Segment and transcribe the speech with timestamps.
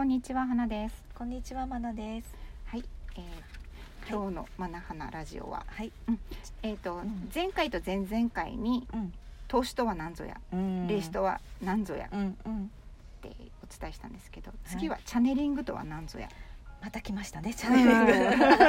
[0.00, 0.94] こんにちは花です。
[1.14, 2.34] こんにちはまなです。
[2.64, 2.84] はい、
[3.16, 5.92] えー、今日のマナ花ラジオは、はい。
[6.62, 7.28] えっ、と、ん。
[7.34, 9.12] 前回と前々回にうん。
[9.46, 10.88] 投資とは何ぞや、うん。
[10.88, 12.70] 霊視とは何ぞやっうんうん。
[13.20, 13.28] て
[13.62, 16.30] お伝えしたんですけど、次はチャネリングとは何ぞや、
[16.80, 18.12] また来ましたねチャネリング。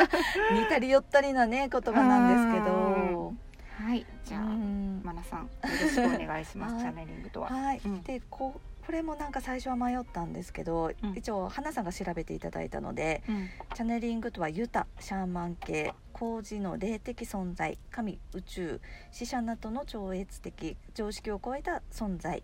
[0.59, 3.34] 似たり寄ったりなね言葉なんですけど。
[3.77, 5.02] はいじゃあ、うん。
[5.02, 6.84] マナさんよろしくお願いします はい。
[6.84, 8.02] チャネリングとは、はい、うん。
[8.04, 11.13] でここれもなんか最初は迷ったんですけど、うん。
[11.16, 13.49] 一応花さんが調べていただいたのでうん。
[13.76, 18.81] チャネリングとはユタシャーマン系工の霊的存在神宇宙
[19.12, 22.44] 死者などの超越的常識を超えた存在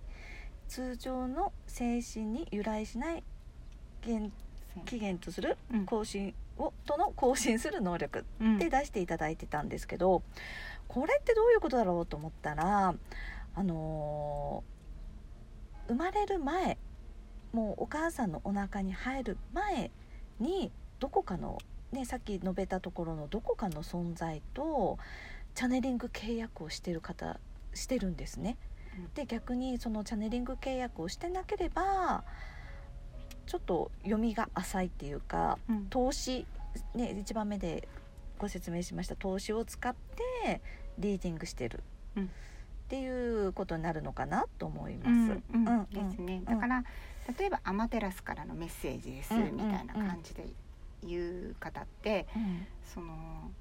[0.68, 3.23] 通常の精神に由来しない
[4.02, 4.31] 現
[4.86, 5.86] 起源とするうん。
[5.86, 8.59] 更新をとの更新する能力うん。
[8.59, 10.23] で出していただいてたんですけど
[10.88, 12.95] これってどういうことだろうと思ったら
[13.56, 14.77] あのー
[15.88, 16.77] 生まれる前
[17.54, 19.91] もうお母さんのお腹に入る前
[20.40, 21.58] にどこかの、
[21.92, 24.97] ね、さっき述べたところのどこかの存在と
[25.56, 27.39] チャネリング契約をしてる方
[27.73, 28.58] してるんですね。
[28.97, 29.14] うん。
[29.14, 32.23] で逆にそのチャネリング契約をしてなければ
[33.45, 35.86] ちょっと読みが浅いっていうかうん。
[35.90, 36.45] 投資
[36.94, 37.88] ね1番目で
[38.38, 39.95] ご説明しました投資を使っ
[40.44, 40.62] て
[41.00, 41.84] リーディングしてる、
[42.16, 42.30] うん
[42.88, 45.36] っていうことになるのかなと思います。
[45.92, 46.46] ですね、うん。
[46.46, 46.86] だから
[47.38, 49.34] 例えばアマテラスからのメッセージです。
[49.34, 50.48] うんみたいな感じで
[51.06, 51.20] 言
[51.52, 53.52] う方って、うんその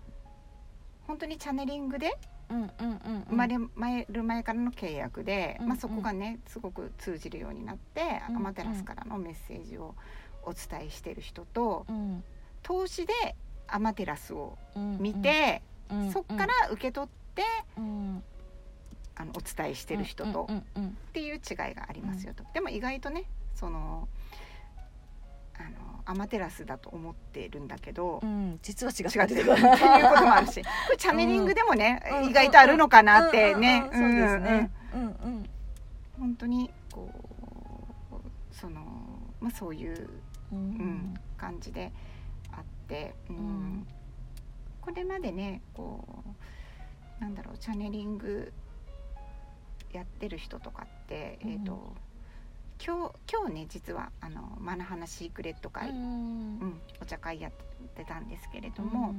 [1.08, 2.16] 本当にチャネリングで
[2.48, 9.96] 生まれ前る前からの契約で、うんまあ、そこがねすごく通じるようになって、うんアマテラスからのメッセージを
[10.44, 12.22] お伝えしてる人と、うん。
[12.62, 13.12] 投資で
[13.66, 17.42] アマテラスをうん見て、うんそっから受け取って
[17.76, 18.22] うん
[19.16, 20.62] あのお伝えしてる人と、っ
[21.12, 21.40] ていう違い
[21.74, 24.08] がありますよと、でも意外とねその
[25.58, 29.40] あのアマテラスだと思ってるんだけど、うんうん実は違違ってる。
[29.42, 32.30] っていうこともあるしこれチャネリングでもね、うん。
[32.30, 34.70] 意外とあるのかなってね、そうですね。
[34.94, 35.50] うんうん
[36.18, 37.10] 本当にこ
[38.12, 38.80] うその、
[39.40, 40.08] まあ、そういう、
[40.50, 41.92] ううんん、感じで
[42.50, 43.36] あって、うん。
[43.36, 43.86] うん。
[44.80, 46.04] これまでねこ
[47.18, 48.52] うなんだろうチャネリング
[49.96, 51.50] やってる人とかって、うん。
[51.52, 51.92] えっ、と
[52.84, 57.52] 今日今日ね実はあのマナハナシークレット会、ううんんお茶会やっ
[57.96, 59.14] てたんですけれども、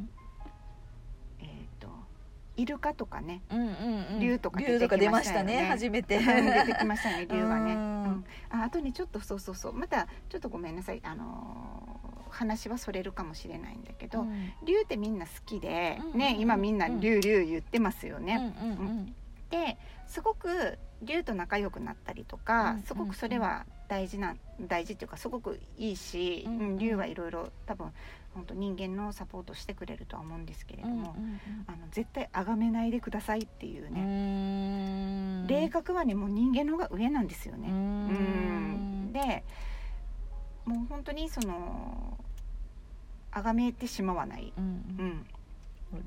[1.39, 1.47] えっ、
[1.79, 1.87] と
[2.55, 4.19] イルカとかねうんうんうん。
[4.19, 4.87] 竜とか出ましたね。
[4.87, 6.19] 出てきましたよね初めて。
[6.65, 7.73] 出てきましたね 竜がね。
[7.73, 7.83] ううん。
[7.83, 9.73] んああとねちょっとそうそうそう。
[9.73, 11.01] またちょっとごめんなさい。
[11.03, 14.51] あのー話はそれるかもしれないんだけど、うん。
[14.65, 18.53] 竜ってみんな好きで、うんうんね今みんなうん竜竜言ってますようんね。
[18.61, 18.69] うん。
[18.69, 19.15] うん
[19.49, 26.77] ですごく竜と仲良くなったりとか、うんすごくそれは大事な大事っていうかすごくいいし、うんうん。
[26.77, 27.91] 竜はいろいろ多分
[28.33, 31.15] 本当人間のサポートしてくれるとは思うんですけれども、
[31.67, 35.47] あの絶対崇めないでくださいっていうね、ん。
[35.47, 37.69] 霊覚はねもう人間の方が上なんですよね。
[37.69, 39.07] ううん。
[39.09, 39.13] ん。
[39.13, 39.43] で
[40.65, 42.17] もう本当にその
[43.31, 44.63] 崇めてしまわない、うん。
[44.63, 44.67] う
[45.03, 45.25] ん、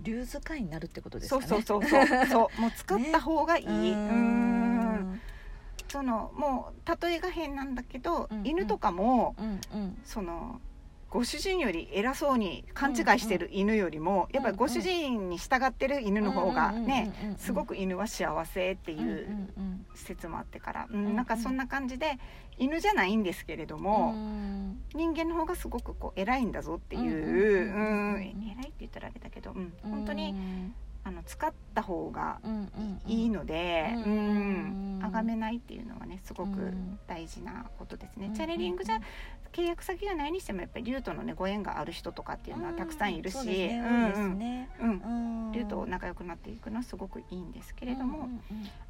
[0.03, 1.57] 竜使いになるってことですそかね。
[1.59, 2.27] うそうそうそう。
[2.27, 2.61] そう。
[2.61, 4.79] もう使った方がいい、ううん。
[5.15, 5.21] ん。
[5.89, 8.47] そのもう例えが変なんだけど、うん。
[8.47, 10.01] 犬とかもうんうん。
[10.05, 10.61] その
[11.11, 19.27] ご主人より偉そうに勘違いしてる犬よりも、やっぱりご主人に従ってる犬の方がね、すごく犬は幸せっていう
[19.95, 22.19] 説もあってから、ううんなんかそんな感じで
[22.59, 28.21] 犬じゃないんですけれども、うん人間の方がすごくこう偉いんだぞっていう、うん。
[28.21, 28.33] 偉いっ
[28.67, 29.91] て言ったらあれだけど、うん、うん。
[29.91, 30.35] 本当に
[31.03, 32.41] あの使った方が
[33.07, 33.95] いいので、
[35.01, 38.27] 崇めないっていうのはねすごくうん大事なことですね。
[38.27, 39.01] うんチャネリングじゃ
[39.53, 43.37] 契約先がないにしてもやっぱり竜とのねご縁がある人とかっていうのはたくさんいるし、
[45.53, 48.29] 竜と仲良くなっていくのはすごくいいんですけれども、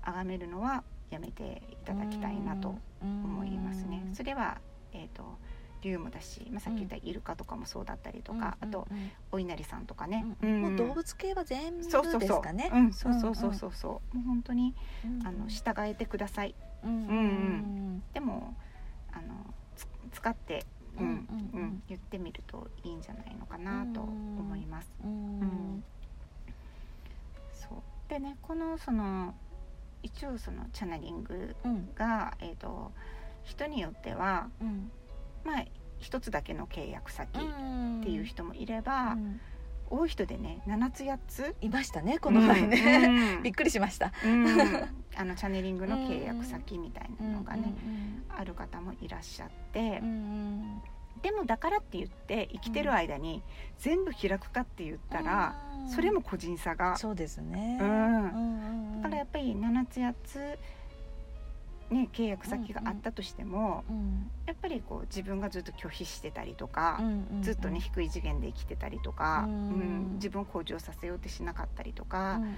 [0.02, 4.04] 崇めるのはやめていただきたいなと思いますね。
[4.12, 4.60] それは
[4.92, 5.38] えっ、と
[5.82, 8.86] 竜もだし、まあ、さっき言ったイルカとかもそうだったりとか、あと
[9.32, 12.20] お稲荷さんとかね、うんもう動物系は全部そうそうそう。
[12.20, 14.74] ですかねうん、そうそうそうそうそう、もう本当に
[15.04, 15.26] うん。
[15.26, 16.54] あの従えてください。
[16.84, 18.02] うんうんうん。
[18.12, 18.54] でも
[19.12, 20.64] あのつ使って、
[20.98, 21.06] うん。
[21.06, 24.90] うん言ってみるといいんじゃないのかなと思います。
[25.04, 25.40] うん。
[25.40, 25.84] うん。
[27.52, 28.10] そう。
[28.10, 29.34] でねこのその
[30.02, 31.94] 一応そのチャネリングうん。
[31.94, 32.92] が、えー、と
[33.44, 34.90] 人によってはうん
[35.44, 35.64] まあ
[35.98, 37.42] 一つだけの契約先っ
[38.00, 39.40] っていう人もいれば、うん。
[39.92, 43.42] 多い人でね7つ8ついましたねこの前ね、うん。
[43.42, 44.12] びっくりしました。
[44.24, 44.46] うん。
[45.16, 50.80] あのチャネリングの契約先みたいなのがね、うんある方もいらっしゃってうん、
[51.20, 53.42] でもだからって言って生きてる間に
[53.78, 55.56] 全部開くかって言ったら、
[55.88, 56.96] それも個人差が。
[56.96, 59.02] そうですね、うん。
[59.02, 60.58] だからやっぱり7つ8つ
[61.90, 67.42] ね、契約先があったとしても、うんうんやっぱりこう自分がずっと拒否してたりとか、うんうんうん。
[67.42, 72.48] ずっとね低い次元で生きてたりとか、うんうん自分を向上させようってしなかったりとか、うんうん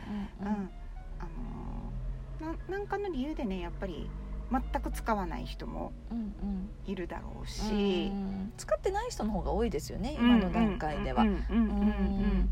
[0.41, 1.25] あ
[2.45, 4.09] のーななんかの理由でねやっぱり
[4.51, 6.71] 全く使わない人もうんうん。
[6.87, 11.23] いるだろううし、ん使ってない人の方が多いですよね今の段階では。
[11.23, 12.51] うんうんうんうん。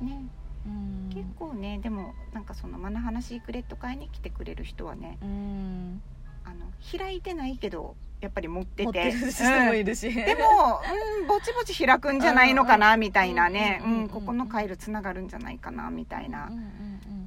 [0.00, 0.24] うんね、
[0.66, 1.08] うん。
[1.10, 6.02] 結構ねでもなんかそのマナハナシークレット会に来てくれる人はねうん
[6.44, 6.66] あの
[6.98, 8.84] 開いてないけどやっぱり持ってて。
[8.84, 10.80] 持ってる人もいるし、でも、
[11.20, 16.50] うん、ぼちぼち開くんじゃないのかなみたいなね、ここの回路つながるんじゃないかなみたいな。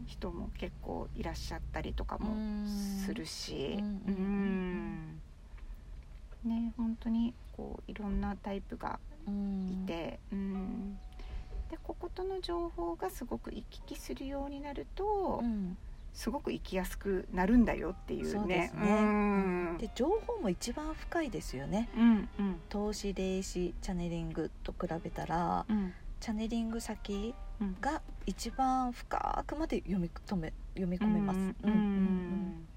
[0.08, 2.64] 人も結構いらっしゃったりとかうん。
[2.64, 5.20] もするし、うん。
[6.44, 9.84] ね本当にこういろんなタイプがうん。
[9.84, 10.98] いて、うん。
[11.72, 15.78] でこことの情報がすごく行き来するようになると、うん
[16.16, 18.32] すごく生きやすくなるんだよっていうね。
[18.32, 18.82] そうですね。
[18.90, 19.78] うん。
[19.78, 21.90] で情報も一番深いですよね。
[21.96, 22.62] うんうん。
[22.70, 25.94] 投資霊視チャネリングと比べたらうん。
[26.22, 31.38] チャネリング先うんが一番深くまで読み止め読み込めます。
[31.38, 32.68] うんうん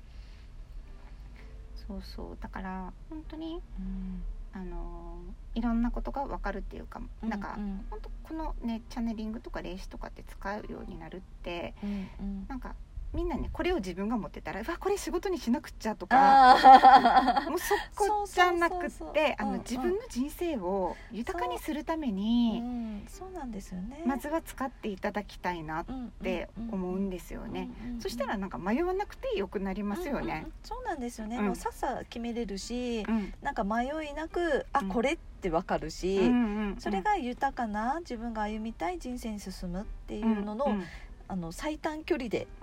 [1.87, 2.38] そうそう。
[2.40, 4.23] だから本当にうん。
[4.55, 5.19] あの
[5.55, 12.46] いろんなことが分かるっていうか、うんなんかうん本当このねチャネリングとか霊視とかって使うようになるってうんうん。
[12.49, 12.75] なんか
[13.15, 22.65] みんなねこれを自分が持ってたら「うわこれ仕事にしなくっちゃ」とかあもうそこじゃなくて自分の人生を豊かにするためーにう。
[22.67, 23.07] ん。
[23.09, 24.03] そうなんですよね。
[24.05, 27.71] まずは使っていただきたいなっって思うんですよね。
[27.81, 30.45] うんうんうんそしたらなんか迷わなくてよくなりますよね。
[30.45, 30.53] うんうん。
[30.63, 31.47] そうなんですよね、うん。
[31.47, 33.35] もうさっさ決めれるし、うん。
[33.43, 34.89] なんか迷いなくあ、うん。
[34.89, 40.85] これってわかるし、うんうんそれが豊かな自分が歩みたい人生に進むっていうのの,、うん
[41.29, 42.47] あの最短距離で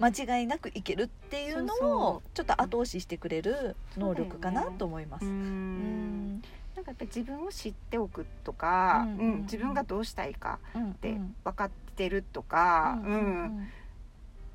[0.00, 1.74] 間違いなくいけるっていうの
[2.06, 5.26] をちょっと後押ししてくれる能力かなと思います。
[5.26, 6.36] ううん。
[6.38, 6.42] ん
[6.74, 9.18] なんかやっぱり自分を知っておくとか、うん。
[9.18, 13.16] うん自分がどうしたいかうんってうん分かってるとか、ううん
[13.60, 13.68] ん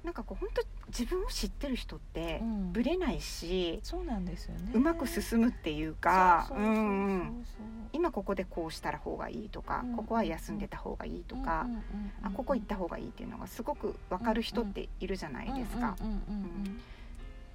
[0.06, 2.72] なんかこう本当自分を知ってる人ってうん。
[2.72, 4.72] ぶれないし、そうなんですよね。
[4.74, 6.48] うまく進むっていうか
[7.92, 9.96] 今ここでこうしたら方がいいとか、うん。
[9.96, 11.84] ここは休んでた方がいいとか、うんうんうん
[12.22, 15.96] あここ行った方がいいっていうのがすごく分かる人っているじゃないですか。
[16.02, 16.14] うんうん。
[16.14, 16.82] うん。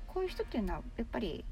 [0.08, 1.44] こういう人っていうのはやっぱり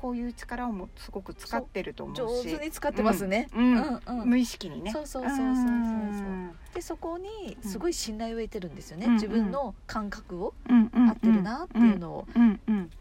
[0.00, 2.48] こういう力をもすごく使ってると思うし。
[2.50, 3.48] 上手に使ってますね。
[3.52, 3.74] うん。
[3.74, 4.00] うん。
[4.06, 4.92] うん無意識にね。
[4.92, 5.54] そうそうそうそうそう。
[5.56, 6.50] そううん。
[6.72, 9.12] でそこにすごい信頼を得てるんですよね、うん。
[9.14, 12.28] 自分の感覚をうんうん合ってるなっていうのを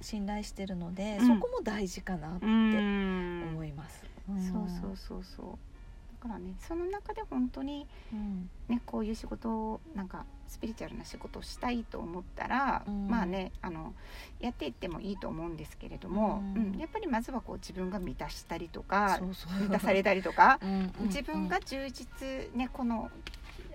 [0.02, 1.28] 信頼してるので、うん。
[1.28, 4.04] そこも大事かなってうん思います。
[4.28, 5.46] そうそうそうそう。
[5.46, 5.58] だ
[6.28, 6.56] からね。
[6.60, 8.50] その中で本当にうん。
[8.68, 13.08] ねこういう仕事をなんかスピリチュアルな仕事をしたいと思ったら、うん。
[13.08, 13.94] まあねあの
[14.40, 16.72] やっていってもいいと思うんですけれども、ううん。
[16.74, 23.10] んやっぱりまずはこう自分が満たしたりとか満たされたりとか うん自分が充実ねこの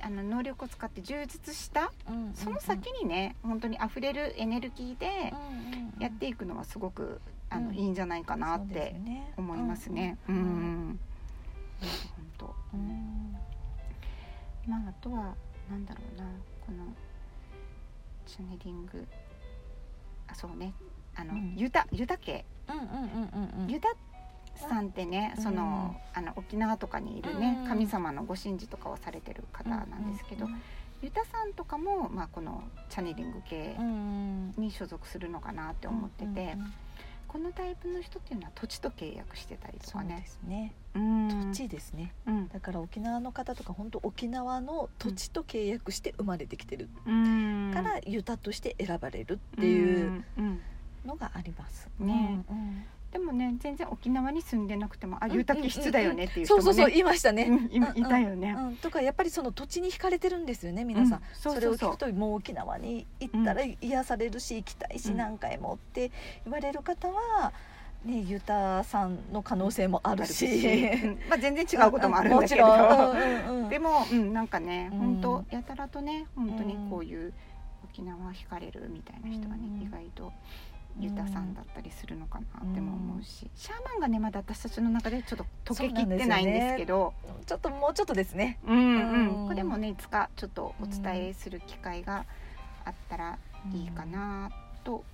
[0.05, 1.93] あの能力を使って充実した
[2.35, 5.33] その先にね本当に溢れるエネルギーで
[6.01, 7.21] やっていくのはすごく
[7.51, 7.75] あの、うん。
[7.77, 9.33] いいんじゃないかなってね。
[9.37, 10.19] 思いますね。
[10.29, 10.39] ううん
[10.93, 11.01] ん
[12.73, 13.37] うん本
[14.67, 14.83] 当、うん。
[14.83, 15.35] まああとは
[15.71, 16.25] なんだろうな
[16.67, 16.85] この
[18.27, 19.07] チャネリング。
[20.29, 20.75] あそうね。
[21.15, 21.55] あの、うん。
[21.57, 22.45] ユタユタ家。
[22.69, 23.71] うんうんうんうんうん。
[23.71, 23.89] ユタ
[24.55, 25.43] さんってね、うん。
[25.43, 30.47] そのあの沖縄とかにいるね、うん神様のご神事とかをされてる方なんですけど、
[31.03, 36.73] ユタさんとかも、まあ、このチャネリング系うんうんに所属するのかなって思ってて、うんうん
[37.29, 40.25] このタイプの人っていうのは土地と契約してたりとそうでかね。
[40.27, 40.75] すね。
[40.77, 42.13] うん土地ですね。
[42.27, 42.49] うん。
[42.49, 46.89] だから沖縄の方とか本当沖縄の土地と契約して生まれてきてる。
[47.07, 47.71] うん。
[47.73, 50.25] からユタとして選ばれるっていううん。
[50.39, 50.61] うん。
[51.07, 51.89] のがあります。
[51.99, 52.45] ね。
[52.49, 52.85] うんうん。
[53.13, 56.65] でもね全然沖縄に住んでなくてもあユタ気質だよねっていう人もね。
[56.65, 57.45] そうそうそう言いましたね。
[57.45, 58.57] うんいいたよね。
[58.59, 61.25] うん、とかやっぱりその土地に惹かれてるんですよね皆さん、うん。
[61.35, 65.19] それを聞くともう沖縄に行ったら癒されるし行きたいしうん。
[65.19, 66.11] 何回もって
[66.47, 67.53] 言われる方は、
[68.05, 70.47] ね、ユタさんの可能性もあるし。
[70.47, 71.19] うん。
[71.29, 73.69] まあ全然違うこともあるんだけど、もちろん、うんうんうん。
[73.69, 74.99] でも、うん、なんかねうん。
[74.99, 77.33] 本当やたらとね本当にこういう
[77.85, 79.87] 沖縄惹かれるみたいな人はね、うん。
[79.87, 80.33] 意外と
[80.99, 87.15] ユタさんだったりするのかなっても思うし、シャーマンがねまだ私たちの中でちょっと溶けきってないんですけど。
[87.47, 88.59] ちょっともうちょっとですね。
[88.67, 89.41] うんうん。
[89.41, 89.49] うん。
[89.49, 92.25] これもねいつかちょっとお伝えする機会が
[92.85, 93.39] あったら
[93.73, 94.51] いいかな
[94.85, 95.05] と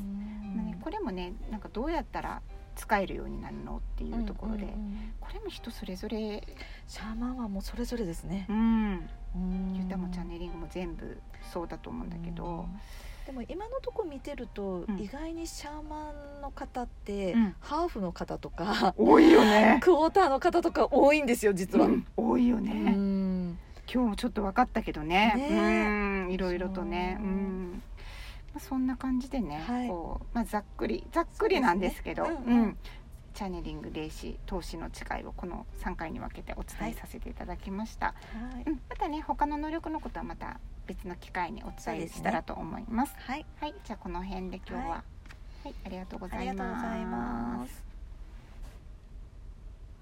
[0.00, 0.56] ます。
[0.56, 2.42] まあね、これもねなんかどうやったら
[2.76, 6.42] 使えるようになるのっていうところで、うんうんうんこれも人それぞれ、
[6.86, 8.52] シャーマンはもうそれぞれですねう。
[8.52, 11.16] ん、うんユタもチャネリングも全部
[11.52, 19.78] そうだと思うんだけどうん、でも今のとこ見てると、うん意外にシャーマンの方って、うんハーフの方とか多いよね。
[19.82, 21.86] クォーターの方とか多いんですよ実は。
[21.86, 22.72] うん多いようね。
[22.72, 23.58] ん
[23.90, 25.34] 今日もちょっと分かったけどね。
[25.36, 27.16] ねうん、いろいろとね。
[27.20, 27.82] うん。
[28.54, 29.88] まあ、そんな感じでね、はい。
[29.88, 32.24] こう、まあ、ざっくり、ざっくりなんですけど。
[32.24, 32.30] ね。
[32.46, 32.58] うん。
[32.62, 32.78] うん
[33.34, 38.08] チャネリング、霊視、投資の違いをこの3回に分けてお伝えさせていただきました。
[38.08, 38.12] は
[38.60, 38.62] い。
[38.66, 43.14] うん、またね、他の能力のことはまた別の機会にお伝えしたらと思います。
[43.20, 45.04] はい、はい、じゃあこの辺で今日は、は
[45.64, 45.70] はい。
[45.70, 47.66] い、ありがとうごあざいま。
[47.66, 47.91] す。